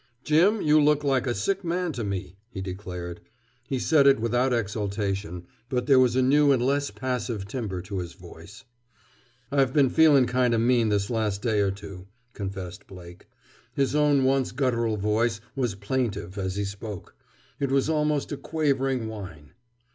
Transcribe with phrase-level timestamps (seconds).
[0.23, 3.21] "Jim, you look like a sick man to me!" he declared.
[3.67, 7.99] He said it without exultation; but there was a new and less passive timber to
[7.99, 8.63] his voice.
[9.51, 13.27] "I've been feeling kind o' mean this last day or two," confessed Blake.
[13.75, 17.15] His own once guttural voice was plaintive, as he spoke.
[17.59, 19.51] It was almost a quavering whine.